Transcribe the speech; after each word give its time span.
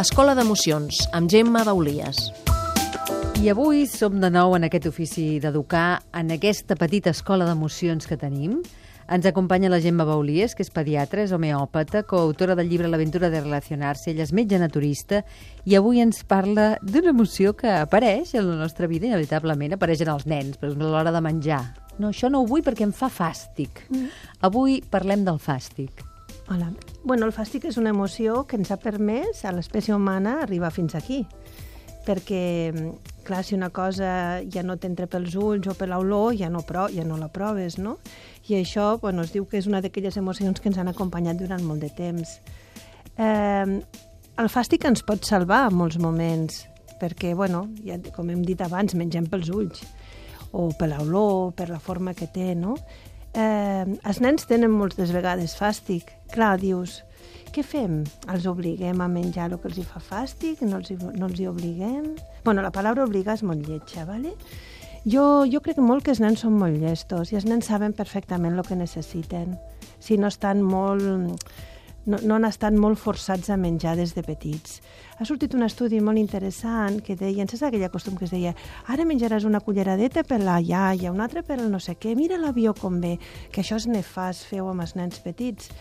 Escola 0.00 0.32
d'Emocions, 0.32 0.96
amb 1.12 1.28
Gemma 1.28 1.60
Baulies. 1.60 2.30
I 3.42 3.50
avui 3.52 3.82
som 3.84 4.14
de 4.22 4.30
nou 4.32 4.54
en 4.56 4.64
aquest 4.64 4.86
ofici 4.88 5.24
d'educar, 5.42 6.00
en 6.16 6.32
aquesta 6.32 6.72
petita 6.80 7.12
escola 7.12 7.44
d'emocions 7.44 8.08
que 8.08 8.16
tenim. 8.16 8.62
Ens 9.12 9.28
acompanya 9.28 9.68
la 9.68 9.82
Gemma 9.84 10.06
Baulies, 10.08 10.54
que 10.56 10.64
és 10.64 10.72
pediatra, 10.72 11.26
és 11.26 11.36
homeòpata, 11.36 12.06
coautora 12.08 12.56
del 12.56 12.72
llibre 12.72 12.88
L'aventura 12.88 13.28
de 13.28 13.44
relacionar-se, 13.44 14.14
ella 14.14 14.24
és 14.24 14.32
metge 14.32 14.62
naturista, 14.62 15.20
i 15.68 15.76
avui 15.76 16.00
ens 16.00 16.24
parla 16.24 16.70
d'una 16.80 17.12
emoció 17.12 17.52
que 17.52 17.68
apareix 17.68 18.32
en 18.40 18.48
la 18.48 18.56
nostra 18.62 18.88
vida, 18.88 19.10
inevitablement 19.10 19.76
apareix 19.76 20.00
en 20.06 20.14
els 20.16 20.24
nens, 20.24 20.56
per 20.56 20.70
exemple, 20.70 20.88
a 20.88 20.96
l'hora 20.96 21.12
de 21.12 21.26
menjar. 21.28 21.64
No, 21.98 22.14
això 22.14 22.32
no 22.32 22.40
ho 22.40 22.48
vull 22.48 22.64
perquè 22.64 22.88
em 22.88 22.96
fa 22.96 23.12
fàstic. 23.12 23.84
Mm. 23.92 24.08
Avui 24.48 24.80
parlem 24.80 25.28
del 25.28 25.36
fàstic. 25.36 26.06
Hola. 26.50 26.72
Bueno, 27.04 27.28
el 27.28 27.30
fàstic 27.30 27.68
és 27.68 27.76
una 27.78 27.92
emoció 27.94 28.40
que 28.50 28.56
ens 28.58 28.72
ha 28.74 28.76
permès 28.82 29.44
a 29.46 29.52
l'espècie 29.54 29.94
humana 29.94 30.40
arribar 30.42 30.72
fins 30.74 30.96
aquí. 30.98 31.20
Perquè, 32.02 32.40
clar, 33.22 33.44
si 33.46 33.54
una 33.54 33.68
cosa 33.70 34.40
ja 34.50 34.64
no 34.66 34.74
t'entra 34.82 35.06
pels 35.06 35.36
ulls 35.38 35.68
o 35.70 35.76
per 35.78 35.86
l'olor, 35.92 36.34
ja, 36.34 36.48
no 36.50 36.64
pro 36.66 36.88
ja 36.90 37.04
no 37.06 37.20
la 37.20 37.28
proves, 37.30 37.76
no? 37.78 38.00
I 38.48 38.56
això, 38.58 38.96
bueno, 38.98 39.22
es 39.22 39.30
diu 39.30 39.46
que 39.46 39.60
és 39.60 39.68
una 39.70 39.78
d'aquelles 39.78 40.18
emocions 40.18 40.58
que 40.58 40.66
ens 40.72 40.80
han 40.82 40.90
acompanyat 40.90 41.38
durant 41.38 41.62
molt 41.62 41.86
de 41.86 41.92
temps. 41.94 42.40
Eh, 43.14 43.78
el 44.42 44.50
fàstic 44.50 44.88
ens 44.90 45.04
pot 45.06 45.22
salvar 45.22 45.68
en 45.68 45.78
molts 45.78 46.00
moments, 46.02 46.64
perquè, 46.98 47.30
bueno, 47.38 47.68
ja, 47.86 48.00
com 48.16 48.34
hem 48.34 48.42
dit 48.42 48.58
abans, 48.66 48.98
mengem 48.98 49.30
pels 49.30 49.54
ulls, 49.54 49.86
o 50.50 50.66
per 50.74 50.90
l'olor, 50.96 51.52
per 51.54 51.70
la 51.70 51.78
forma 51.78 52.16
que 52.18 52.26
té, 52.26 52.56
no? 52.58 52.74
Eh, 53.34 53.84
els 53.86 54.20
nens 54.20 54.46
tenen 54.50 54.72
moltes 54.72 55.12
vegades 55.14 55.56
fàstic. 55.58 56.10
Clar, 56.34 56.56
dius, 56.60 57.00
què 57.54 57.64
fem? 57.66 58.02
Els 58.30 58.46
obliguem 58.46 59.00
a 59.02 59.08
menjar 59.10 59.48
el 59.50 59.56
que 59.58 59.70
els 59.70 59.80
hi 59.80 59.86
fa 59.86 60.02
fàstic? 60.02 60.62
No 60.66 60.78
els 60.78 60.92
hi, 60.92 60.98
no 61.00 61.26
els 61.26 61.40
hi 61.40 61.48
obliguem? 61.50 62.12
bueno, 62.44 62.62
la 62.62 62.70
paraula 62.72 63.04
obligar 63.04 63.34
és 63.36 63.42
molt 63.44 63.66
lletja, 63.68 64.06
¿vale? 64.08 64.34
Jo, 65.04 65.46
jo 65.48 65.60
crec 65.64 65.78
molt 65.80 66.04
que 66.04 66.12
els 66.12 66.20
nens 66.20 66.42
són 66.44 66.58
molt 66.60 66.76
llestos 66.80 67.32
i 67.32 67.36
els 67.38 67.46
nens 67.48 67.68
saben 67.68 67.92
perfectament 67.96 68.56
el 68.56 68.66
que 68.66 68.76
necessiten. 68.76 69.56
Si 70.00 70.16
no 70.20 70.28
estan 70.28 70.62
molt 70.62 71.44
no, 72.06 72.18
no 72.22 72.36
han 72.36 72.46
estat 72.48 72.76
molt 72.76 72.98
forçats 73.00 73.50
a 73.50 73.58
menjar 73.60 73.96
des 73.98 74.14
de 74.16 74.22
petits. 74.24 74.80
Ha 75.20 75.26
sortit 75.28 75.54
un 75.54 75.64
estudi 75.66 76.00
molt 76.00 76.20
interessant 76.20 77.00
que 77.04 77.16
deia, 77.16 77.46
saps 77.46 77.66
aquella 77.68 77.90
costum 77.92 78.16
que 78.16 78.26
es 78.28 78.34
deia 78.34 78.54
ara 78.88 79.04
menjaràs 79.08 79.44
una 79.48 79.60
culleradeta 79.60 80.24
per 80.24 80.40
la 80.40 80.60
iaia, 80.60 81.12
una 81.12 81.26
altra 81.28 81.42
per 81.42 81.58
el 81.60 81.70
no 81.72 81.80
sé 81.80 81.96
què, 82.00 82.14
mira 82.16 82.40
l'avió 82.40 82.74
com 82.76 83.00
ve, 83.00 83.18
que 83.52 83.64
això 83.64 83.80
és 83.80 83.88
nefast, 83.90 84.46
feu 84.48 84.70
amb 84.70 84.86
els 84.86 84.96
nens 84.96 85.20
petits, 85.24 85.72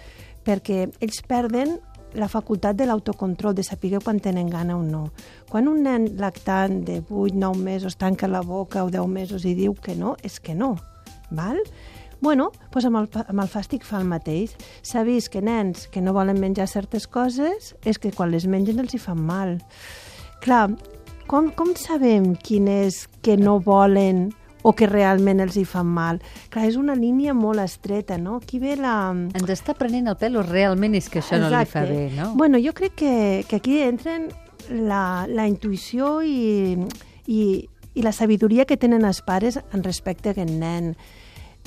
perquè 0.43 0.87
ells 0.99 1.21
perden 1.27 1.77
la 2.13 2.27
facultat 2.27 2.75
de 2.75 2.87
l'autocontrol, 2.89 3.53
de 3.53 3.63
saber 3.63 3.99
quan 4.03 4.19
tenen 4.19 4.49
gana 4.49 4.77
o 4.77 4.83
no. 4.83 5.11
Quan 5.49 5.67
un 5.69 5.83
nen 5.85 6.07
lactant 6.17 6.81
de 6.85 7.03
8, 7.07 7.35
9 7.37 7.61
mesos 7.61 7.97
tanca 7.97 8.27
la 8.27 8.41
boca 8.41 8.83
o 8.83 8.89
10 8.89 9.07
mesos 9.07 9.45
i 9.45 9.53
diu 9.53 9.75
que 9.75 9.95
no, 9.95 10.15
és 10.23 10.39
que 10.39 10.55
no, 10.55 10.75
val? 11.29 11.61
Bueno, 12.19 12.49
doncs 12.73 12.87
amb 12.89 12.99
el, 12.99 13.09
amb 13.27 13.43
el 13.43 13.49
fàstic 13.51 13.85
fa 13.87 14.01
el 14.01 14.07
mateix. 14.09 14.55
S'ha 14.83 15.05
vist 15.07 15.31
que 15.31 15.41
nens 15.41 15.87
que 15.91 16.03
no 16.03 16.13
volen 16.15 16.39
menjar 16.41 16.67
certes 16.67 17.07
coses 17.07 17.73
és 17.87 17.99
que 17.99 18.11
quan 18.15 18.33
les 18.33 18.47
mengen 18.47 18.79
els 18.83 18.95
hi 18.95 18.99
fan 18.99 19.21
mal. 19.23 19.57
Clar, 20.43 20.67
com, 21.29 21.49
com 21.55 21.75
sabem 21.79 22.33
quin 22.43 22.67
és 22.71 23.05
que 23.23 23.37
no 23.37 23.59
volen 23.63 24.29
o 24.61 24.73
que 24.75 24.89
realment 24.89 25.39
els 25.39 25.55
hi 25.55 25.63
fan 25.67 25.87
mal. 25.87 26.19
Clar, 26.51 26.65
és 26.67 26.75
una 26.79 26.95
línia 26.97 27.33
molt 27.33 27.63
estreta, 27.63 28.17
no? 28.19 28.39
Aquí 28.43 28.59
ve 28.59 28.75
la... 28.79 29.13
Ens 29.37 29.53
està 29.53 29.75
prenent 29.77 30.11
el 30.11 30.17
pèl 30.19 30.35
o 30.35 30.43
realment 30.43 30.97
és 30.99 31.07
que 31.07 31.21
això 31.23 31.37
Exacte. 31.39 31.55
no 31.55 31.63
li 31.63 31.71
fa 31.71 31.85
bé, 31.87 32.03
no? 32.17 32.33
Bueno, 32.35 32.59
jo 32.59 32.75
crec 32.75 32.97
que, 32.99 33.13
que 33.47 33.61
aquí 33.61 33.79
entren 33.85 34.27
la, 34.69 35.25
la 35.29 35.47
intuïció 35.47 36.19
i, 36.21 36.75
i, 37.27 37.41
i 37.95 38.05
la 38.05 38.11
sabidoria 38.11 38.67
que 38.67 38.77
tenen 38.77 39.07
els 39.07 39.23
pares 39.23 39.61
en 39.61 39.85
respecte 39.85 40.33
a 40.33 40.35
aquest 40.35 40.51
nen 40.51 40.93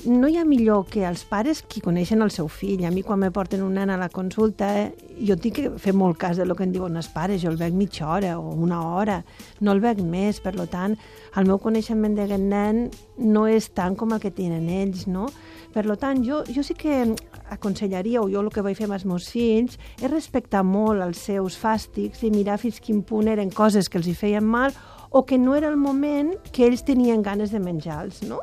no 0.04 0.28
hi 0.28 0.36
ha 0.36 0.44
millor 0.44 0.86
que 0.90 1.04
els 1.06 1.22
pares 1.28 1.60
qui 1.62 1.80
coneixen 1.82 2.22
el 2.24 2.32
seu 2.34 2.48
fill. 2.50 2.84
A 2.86 2.90
mi, 2.90 3.04
quan 3.06 3.20
me 3.22 3.30
porten 3.30 3.62
un 3.62 3.76
nen 3.78 3.90
a 3.90 3.98
la 4.00 4.08
consulta, 4.10 4.70
eh, 4.80 5.14
jo 5.22 5.36
tinc 5.36 5.56
que 5.58 5.70
fer 5.78 5.94
molt 5.94 6.18
cas 6.18 6.36
de 6.36 6.46
lo 6.46 6.56
que 6.58 6.64
em 6.66 6.72
diuen 6.74 6.96
els 6.98 7.08
pares. 7.12 7.42
Jo 7.42 7.52
el 7.52 7.58
veig 7.60 7.74
mitja 7.76 8.08
hora 8.08 8.36
o 8.38 8.54
una 8.54 8.80
hora, 8.82 9.22
no 9.60 9.72
el 9.72 9.80
veig 9.80 10.02
més. 10.02 10.40
Per 10.42 10.54
tant, 10.66 10.96
el 11.36 11.46
meu 11.46 11.58
coneixement 11.62 12.16
d'aquest 12.18 12.42
nen 12.42 12.88
no 13.18 13.46
és 13.46 13.70
tant 13.70 13.96
com 13.96 14.12
el 14.12 14.20
que 14.20 14.32
tenen 14.34 14.68
ells, 14.68 15.06
no? 15.06 15.28
Per 15.72 15.84
tant, 15.96 16.20
jo, 16.24 16.42
jo 16.52 16.62
sí 16.62 16.74
que 16.74 17.14
aconsellaria, 17.50 18.20
o 18.20 18.28
jo 18.28 18.40
el 18.42 18.50
que 18.52 18.64
vaig 18.64 18.76
fer 18.76 18.88
amb 18.88 18.98
els 18.98 19.06
meus 19.08 19.30
fills, 19.32 19.78
és 20.02 20.10
respectar 20.10 20.62
molt 20.62 21.00
els 21.00 21.18
seus 21.18 21.56
fàstics 21.56 22.24
i 22.26 22.32
mirar 22.34 22.58
fins 22.60 22.80
quin 22.80 23.02
punt 23.02 23.30
eren 23.32 23.50
coses 23.50 23.88
que 23.88 24.00
els 24.02 24.08
hi 24.10 24.14
feien 24.18 24.44
mal 24.44 24.74
o 25.12 25.24
que 25.24 25.38
no 25.38 25.54
era 25.54 25.68
el 25.68 25.76
moment 25.76 26.34
que 26.52 26.66
ells 26.66 26.84
tenien 26.84 27.22
ganes 27.22 27.52
de 27.52 27.60
menjar-los, 27.60 28.22
no? 28.28 28.40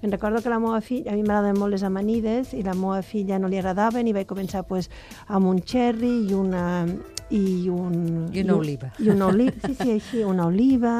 Me'n 0.00 0.12
recordo 0.12 0.40
que 0.40 0.48
la 0.48 0.58
meva 0.58 0.80
filla, 0.80 1.12
a 1.12 1.16
mi 1.16 1.22
m'agraden 1.22 1.58
molt 1.60 1.74
les 1.74 1.84
amanides, 1.84 2.54
i 2.56 2.62
la 2.64 2.74
meva 2.74 3.02
filla 3.04 3.38
no 3.38 3.50
li 3.52 3.58
agradaven, 3.60 4.08
i 4.08 4.14
vaig 4.16 4.28
començar 4.28 4.64
pues, 4.68 4.88
amb 5.28 5.50
un 5.50 5.60
cherry 5.60 6.14
i 6.28 6.36
una... 6.36 6.86
I, 7.30 7.68
un, 7.70 8.30
I 8.34 8.42
una 8.42 8.56
oliva. 8.58 8.88
I 8.98 9.12
una 9.12 9.28
oliva, 9.30 9.54
sí, 9.62 9.76
sí, 9.78 9.90
així, 9.92 10.24
una 10.26 10.48
oliva, 10.48 10.94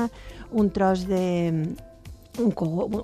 un 0.55 0.69
tros 0.71 1.09
de, 1.09 1.25
un, 2.41 2.53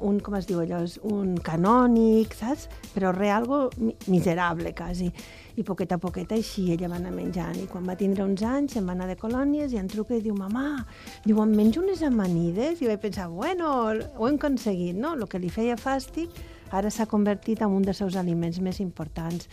un, 0.00 0.20
com 0.24 0.36
es 0.38 0.46
diu 0.48 0.60
allò, 0.62 0.82
un 1.12 1.36
canònic, 1.44 2.34
saps? 2.38 2.66
Però 2.94 3.12
re, 3.14 3.30
algo 3.30 3.66
miserable, 4.08 4.72
quasi 4.76 5.10
i 5.56 5.64
poquet 5.64 5.92
a 5.94 5.98
poquet 6.00 6.32
així 6.36 6.66
ella 6.74 6.90
va 6.92 6.98
anar 6.98 7.14
menjant. 7.14 7.56
I 7.56 7.68
quan 7.70 7.86
va 7.88 7.96
tindre 7.96 8.24
uns 8.26 8.42
anys 8.44 8.76
em 8.76 8.88
va 8.88 8.96
anar 8.96 9.08
de 9.08 9.16
colònies 9.20 9.72
i 9.72 9.80
em 9.80 9.88
truca 9.88 10.16
i 10.16 10.20
diu, 10.24 10.36
mamà, 10.36 10.84
diu, 11.24 11.40
em 11.42 11.54
menjo 11.56 11.80
unes 11.84 12.04
amanides? 12.04 12.82
I 12.82 12.90
vaig 12.90 13.00
pensar, 13.06 13.30
bueno, 13.32 13.72
ho 13.96 14.28
hem 14.28 14.36
aconseguit, 14.36 14.96
no? 14.96 15.14
El 15.16 15.24
que 15.30 15.40
li 15.40 15.52
feia 15.52 15.78
fàstic 15.80 16.36
ara 16.76 16.90
s'ha 16.90 17.06
convertit 17.08 17.62
en 17.62 17.72
un 17.72 17.84
dels 17.86 18.02
seus 18.02 18.16
aliments 18.20 18.60
més 18.60 18.80
importants 18.82 19.48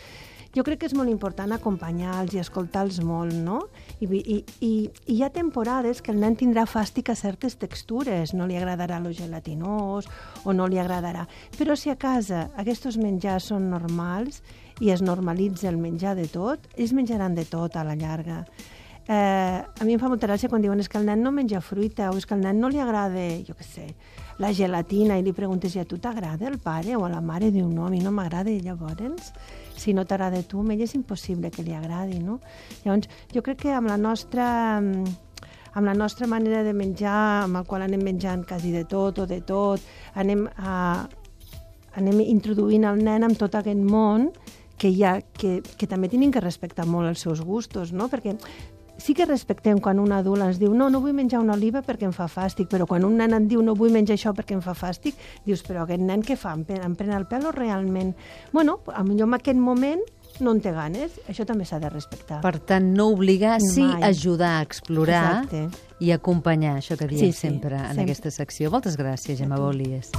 jo 0.54 0.64
crec 0.66 0.84
que 0.84 0.90
és 0.90 0.94
molt 0.94 1.10
important 1.10 1.52
acompanyar-los 1.56 2.36
i 2.36 2.42
escoltar-los 2.42 3.00
molt, 3.06 3.34
no? 3.34 3.60
I, 4.00 4.06
i, 4.06 4.20
i, 4.38 4.70
I 4.70 5.16
hi 5.16 5.22
ha 5.26 5.32
temporades 5.34 6.02
que 6.06 6.14
el 6.14 6.20
nen 6.22 6.38
tindrà 6.38 6.68
fàstic 6.70 7.10
a 7.10 7.18
certes 7.18 7.58
textures, 7.62 8.36
no 8.38 8.46
li 8.50 8.60
agradarà 8.60 9.00
lo 9.02 9.14
gelatinós 9.18 10.10
o 10.46 10.54
no 10.54 10.68
li 10.70 10.78
agradarà. 10.82 11.26
Però 11.58 11.78
si 11.80 11.90
a 11.90 11.98
casa 11.98 12.48
aquests 12.62 13.00
menjars 13.02 13.50
són 13.50 13.72
normals 13.72 14.44
i 14.82 14.94
es 14.94 15.02
normalitza 15.02 15.70
el 15.70 15.82
menjar 15.82 16.16
de 16.20 16.30
tot, 16.30 16.70
ells 16.78 16.94
menjaran 16.94 17.34
de 17.34 17.46
tot 17.50 17.76
a 17.76 17.86
la 17.88 17.98
llarga. 17.98 18.44
Eh, 19.08 19.60
a 19.80 19.84
mi 19.84 19.98
em 19.98 20.00
fa 20.00 20.08
molta 20.08 20.30
gràcia 20.30 20.48
quan 20.48 20.64
diuen 20.64 20.80
és 20.80 20.88
que 20.88 20.96
el 20.96 21.04
nen 21.04 21.20
no 21.24 21.32
menja 21.36 21.60
fruita 21.60 22.08
o 22.12 22.16
és 22.16 22.26
que 22.26 22.38
el 22.38 22.44
nen 22.46 22.62
no 22.62 22.70
li 22.72 22.80
agrada, 22.80 23.26
jo 23.44 23.52
què 23.58 23.66
sé, 23.68 23.88
la 24.40 24.54
gelatina 24.56 25.18
i 25.20 25.26
li 25.26 25.34
preguntes, 25.36 25.76
i 25.76 25.82
a 25.82 25.86
tu 25.86 26.00
t'agrada 26.00 26.48
el 26.48 26.56
pare 26.64 26.96
o 26.96 27.04
a 27.04 27.12
la 27.12 27.20
mare? 27.22 27.52
Diu, 27.52 27.68
no, 27.68 27.86
a 27.86 27.92
mi 27.92 28.00
no 28.00 28.14
m'agrada. 28.16 28.50
I 28.50 28.64
llavors, 28.64 29.34
si 29.76 29.94
no 29.94 30.06
t'agrada 30.08 30.40
tu, 30.48 30.64
a 30.64 30.74
ell 30.74 30.86
és 30.88 30.96
impossible 30.96 31.52
que 31.52 31.66
li 31.68 31.76
agradi, 31.76 32.22
no? 32.24 32.40
Llavors, 32.86 33.12
jo 33.34 33.44
crec 33.44 33.66
que 33.66 33.76
amb 33.76 33.92
la 33.92 34.00
nostra 34.00 34.48
amb 35.74 35.88
la 35.90 35.94
nostra 35.98 36.28
manera 36.30 36.62
de 36.64 36.74
menjar, 36.74 37.44
amb 37.44 37.58
el 37.58 37.66
qual 37.66 37.82
anem 37.82 38.04
menjant 38.06 38.44
quasi 38.46 38.72
de 38.72 38.84
tot 38.86 39.20
o 39.20 39.26
de 39.26 39.40
tot, 39.42 39.82
anem, 40.14 40.46
a, 40.58 41.08
anem 41.98 42.22
introduint 42.22 42.86
el 42.86 43.02
nen 43.04 43.26
en 43.26 43.34
tot 43.36 43.58
aquest 43.58 43.82
món 43.82 44.30
que, 44.78 44.92
ha, 45.02 45.16
que, 45.34 45.62
que 45.64 45.90
també 45.90 46.12
tenim 46.14 46.32
que 46.32 46.44
respectar 46.46 46.86
molt 46.86 47.10
els 47.10 47.26
seus 47.26 47.42
gustos, 47.42 47.92
no? 47.92 48.06
perquè 48.12 48.36
sí 48.98 49.14
que 49.14 49.26
respectem 49.26 49.80
quan 49.84 50.00
un 50.00 50.12
adult 50.16 50.44
ens 50.46 50.60
diu 50.62 50.74
no, 50.74 50.90
no 50.90 51.02
vull 51.04 51.16
menjar 51.18 51.42
una 51.44 51.58
oliva 51.58 51.82
perquè 51.86 52.08
em 52.08 52.16
fa 52.16 52.28
fàstic, 52.32 52.70
però 52.72 52.88
quan 52.90 53.06
un 53.08 53.18
nen 53.20 53.36
et 53.38 53.48
diu 53.50 53.64
no 53.66 53.76
vull 53.78 53.94
menjar 53.94 54.18
això 54.18 54.34
perquè 54.36 54.58
em 54.58 54.64
fa 54.64 54.76
fàstic, 54.78 55.18
dius, 55.46 55.64
però 55.66 55.84
aquest 55.88 56.04
nen 56.04 56.24
què 56.26 56.38
fa? 56.40 56.54
Em 56.54 56.66
pren, 56.68 56.84
em 56.86 56.98
pren 57.00 57.16
el 57.18 57.28
pèl 57.30 57.48
o 57.50 57.56
realment? 57.56 58.14
Bueno, 58.54 58.80
millor 59.04 59.28
en 59.28 59.40
aquest 59.40 59.60
moment 59.60 60.04
no 60.42 60.54
en 60.56 60.62
té 60.64 60.72
ganes, 60.74 61.20
això 61.30 61.46
també 61.46 61.66
s'ha 61.70 61.80
de 61.82 61.92
respectar. 61.94 62.40
Per 62.42 62.56
tant, 62.66 62.94
no 62.98 63.12
obligar, 63.14 63.60
sí 63.62 63.86
Mai. 63.86 64.02
ajudar 64.10 64.56
a 64.60 64.64
explorar 64.66 65.44
Exacte. 65.44 65.68
i 66.00 66.12
acompanyar, 66.12 66.80
això 66.82 66.98
que 66.98 67.08
diem 67.08 67.28
sí, 67.28 67.32
sí, 67.32 67.48
sempre 67.48 67.78
en 67.78 67.94
sempre. 67.94 68.08
aquesta 68.10 68.32
secció. 68.32 68.72
Moltes 68.74 68.98
gràcies, 68.98 69.38
Gemma 69.38 69.62
Bolies. 69.62 70.12